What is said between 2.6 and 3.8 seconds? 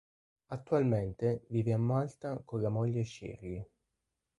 la moglie Shirley.